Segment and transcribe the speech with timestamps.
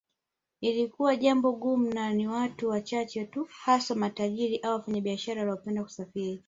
[0.61, 6.39] Lilikuwa jambo gumu na ni watu wachache tu hasa matajiri au wafanyabiashara waliopenda kusafiri